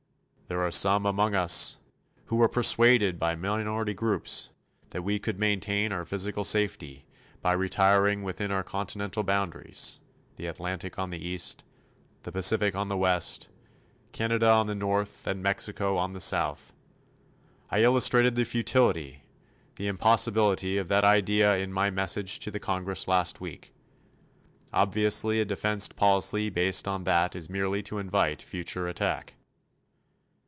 There 0.47 0.65
are 0.65 0.69
some 0.69 1.05
among 1.05 1.33
us 1.33 1.79
who 2.25 2.35
were 2.35 2.49
persuaded 2.49 3.17
by 3.17 3.37
minority 3.37 3.93
groups 3.93 4.49
that 4.89 5.01
we 5.01 5.17
could 5.17 5.39
maintain 5.39 5.93
our 5.93 6.03
physical 6.03 6.43
safety 6.43 7.05
by 7.41 7.53
retiring 7.53 8.21
within 8.21 8.51
our 8.51 8.61
continental 8.61 9.23
boundaries 9.23 10.01
the 10.35 10.47
Atlantic 10.47 10.99
on 10.99 11.09
the 11.09 11.25
east, 11.25 11.63
the 12.23 12.33
Pacific 12.33 12.75
on 12.75 12.89
the 12.89 12.97
west, 12.97 13.47
Canada 14.11 14.49
on 14.49 14.67
the 14.67 14.75
north 14.75 15.25
and 15.25 15.41
Mexico 15.41 15.95
on 15.95 16.11
the 16.11 16.19
south. 16.19 16.73
I 17.69 17.81
illustrated 17.83 18.35
the 18.35 18.43
futility 18.43 19.23
the 19.77 19.87
impossibility 19.87 20.77
of 20.77 20.89
that 20.89 21.05
idea 21.05 21.55
in 21.59 21.71
my 21.71 21.89
message 21.89 22.39
to 22.39 22.51
the 22.51 22.59
Congress 22.59 23.07
last 23.07 23.39
week. 23.39 23.73
Obviously, 24.73 25.39
a 25.39 25.45
defense 25.45 25.87
policy 25.87 26.49
based 26.49 26.89
on 26.89 27.05
that 27.05 27.37
is 27.37 27.49
merely 27.49 27.81
to 27.83 27.99
invite 27.99 28.41
future 28.41 28.89
attack. 28.89 29.35